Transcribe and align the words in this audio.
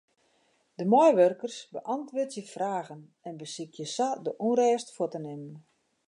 De 0.79 0.85
meiwurkers 0.93 1.57
beäntwurdzje 1.75 2.43
fragen 2.53 3.01
en 3.29 3.35
besykje 3.41 3.85
sa 3.95 4.07
de 4.25 4.31
ûnrêst 4.47 4.87
fuort 4.95 5.13
te 5.13 5.19
nimmen. 5.27 5.55